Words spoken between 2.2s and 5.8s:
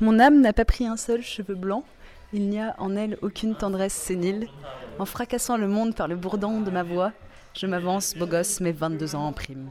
il n'y a en elle aucune tendresse sénile. En fracassant le